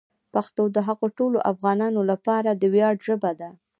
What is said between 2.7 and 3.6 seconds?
ویاړ ژبه ده.